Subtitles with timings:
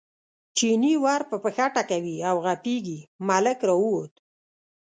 [0.57, 4.13] چیني ور په پښه ټکوي او غپېږي، ملک راووت.